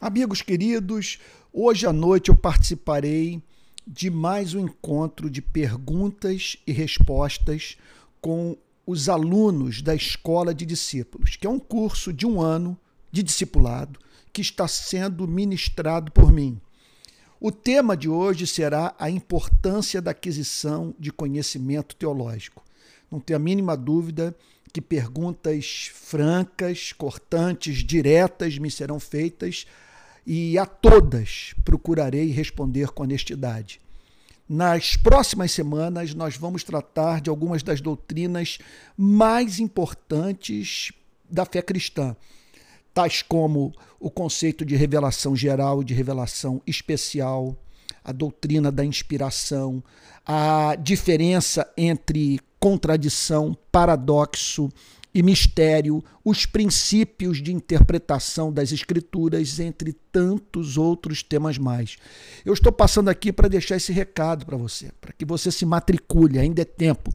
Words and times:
Amigos 0.00 0.42
queridos, 0.42 1.18
hoje 1.52 1.84
à 1.84 1.92
noite 1.92 2.28
eu 2.28 2.36
participarei 2.36 3.42
de 3.84 4.08
mais 4.08 4.54
um 4.54 4.60
encontro 4.60 5.28
de 5.28 5.42
perguntas 5.42 6.56
e 6.64 6.70
respostas 6.70 7.76
com 8.20 8.56
os 8.86 9.08
alunos 9.08 9.82
da 9.82 9.96
Escola 9.96 10.54
de 10.54 10.64
Discípulos, 10.64 11.34
que 11.34 11.48
é 11.48 11.50
um 11.50 11.58
curso 11.58 12.12
de 12.12 12.24
um 12.24 12.40
ano 12.40 12.78
de 13.10 13.24
discipulado 13.24 13.98
que 14.32 14.40
está 14.40 14.68
sendo 14.68 15.26
ministrado 15.26 16.12
por 16.12 16.30
mim. 16.30 16.60
O 17.40 17.50
tema 17.50 17.96
de 17.96 18.08
hoje 18.08 18.46
será 18.46 18.94
a 19.00 19.10
importância 19.10 20.00
da 20.00 20.12
aquisição 20.12 20.94
de 20.96 21.10
conhecimento 21.10 21.96
teológico. 21.96 22.62
Não 23.10 23.18
tenho 23.18 23.36
a 23.36 23.42
mínima 23.42 23.76
dúvida 23.76 24.32
que 24.72 24.80
perguntas 24.80 25.90
francas, 25.94 26.92
cortantes, 26.92 27.78
diretas 27.78 28.58
me 28.58 28.70
serão 28.70 29.00
feitas 29.00 29.66
e 30.26 30.58
a 30.58 30.66
todas 30.66 31.54
procurarei 31.64 32.30
responder 32.30 32.88
com 32.88 33.02
honestidade. 33.02 33.80
Nas 34.48 34.96
próximas 34.96 35.52
semanas, 35.52 36.14
nós 36.14 36.36
vamos 36.36 36.64
tratar 36.64 37.20
de 37.20 37.28
algumas 37.28 37.62
das 37.62 37.80
doutrinas 37.80 38.58
mais 38.96 39.58
importantes 39.58 40.90
da 41.30 41.44
fé 41.44 41.60
cristã, 41.60 42.16
tais 42.94 43.20
como 43.20 43.74
o 44.00 44.10
conceito 44.10 44.64
de 44.64 44.74
revelação 44.74 45.36
geral 45.36 45.82
e 45.82 45.84
de 45.84 45.92
revelação 45.92 46.62
especial, 46.66 47.54
a 48.08 48.12
doutrina 48.12 48.72
da 48.72 48.82
inspiração, 48.82 49.84
a 50.24 50.74
diferença 50.76 51.70
entre 51.76 52.40
contradição, 52.58 53.54
paradoxo 53.70 54.70
e 55.14 55.22
mistério, 55.22 56.02
os 56.24 56.46
princípios 56.46 57.42
de 57.42 57.52
interpretação 57.52 58.50
das 58.50 58.72
Escrituras, 58.72 59.60
entre 59.60 59.92
tantos 60.10 60.78
outros 60.78 61.22
temas 61.22 61.58
mais. 61.58 61.98
Eu 62.46 62.54
estou 62.54 62.72
passando 62.72 63.10
aqui 63.10 63.30
para 63.30 63.46
deixar 63.46 63.76
esse 63.76 63.92
recado 63.92 64.46
para 64.46 64.56
você, 64.56 64.90
para 65.02 65.12
que 65.12 65.26
você 65.26 65.52
se 65.52 65.66
matricule, 65.66 66.38
ainda 66.38 66.62
é 66.62 66.64
tempo. 66.64 67.12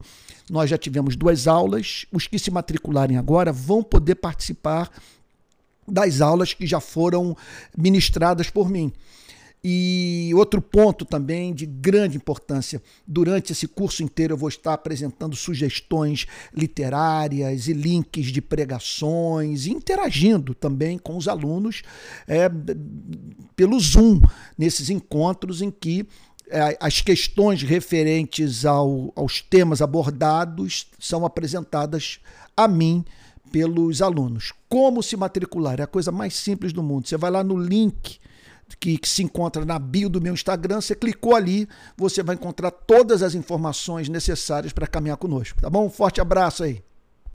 Nós 0.48 0.70
já 0.70 0.78
tivemos 0.78 1.16
duas 1.16 1.48
aulas, 1.48 2.06
os 2.12 2.28
que 2.28 2.38
se 2.38 2.52
matricularem 2.52 3.16
agora 3.16 3.52
vão 3.52 3.82
poder 3.82 4.14
participar 4.14 4.88
das 5.88 6.20
aulas 6.20 6.54
que 6.54 6.68
já 6.68 6.78
foram 6.78 7.36
ministradas 7.76 8.48
por 8.48 8.70
mim. 8.70 8.92
E 9.66 10.30
outro 10.34 10.60
ponto 10.60 11.06
também 11.06 11.54
de 11.54 11.64
grande 11.64 12.18
importância: 12.18 12.82
durante 13.06 13.52
esse 13.52 13.66
curso 13.66 14.02
inteiro 14.02 14.34
eu 14.34 14.38
vou 14.38 14.50
estar 14.50 14.74
apresentando 14.74 15.34
sugestões 15.34 16.26
literárias 16.52 17.66
e 17.66 17.72
links 17.72 18.26
de 18.26 18.42
pregações, 18.42 19.66
interagindo 19.66 20.54
também 20.54 20.98
com 20.98 21.16
os 21.16 21.26
alunos 21.28 21.82
é, 22.28 22.50
pelo 23.56 23.80
Zoom, 23.80 24.20
nesses 24.58 24.90
encontros 24.90 25.62
em 25.62 25.70
que 25.70 26.06
é, 26.50 26.76
as 26.78 27.00
questões 27.00 27.62
referentes 27.62 28.66
ao, 28.66 29.10
aos 29.16 29.40
temas 29.40 29.80
abordados 29.80 30.88
são 30.98 31.24
apresentadas 31.24 32.20
a 32.54 32.68
mim 32.68 33.02
pelos 33.50 34.02
alunos. 34.02 34.52
Como 34.68 35.02
se 35.02 35.16
matricular? 35.16 35.80
É 35.80 35.84
a 35.84 35.86
coisa 35.86 36.12
mais 36.12 36.34
simples 36.34 36.70
do 36.70 36.82
mundo. 36.82 37.08
Você 37.08 37.16
vai 37.16 37.30
lá 37.30 37.42
no 37.42 37.56
link 37.56 38.18
que, 38.78 38.98
que, 38.98 39.08
se 39.08 39.22
encontra 39.22 39.64
na 39.64 39.78
bio 39.78 40.08
do 40.08 40.20
meu 40.20 40.34
Instagram. 40.34 40.80
Você 40.80 40.94
clicou 40.94 41.34
ali, 41.34 41.68
você 41.96 42.22
vai 42.22 42.34
encontrar 42.34 42.70
todas 42.70 43.22
as 43.22 43.34
informações 43.34 44.08
necessárias 44.08 44.72
para 44.72 44.86
caminhar 44.86 45.16
conosco, 45.16 45.60
tá 45.60 45.70
bom? 45.70 45.86
Um 45.86 45.90
forte 45.90 46.20
abraço 46.20 46.64
aí. 46.64 46.82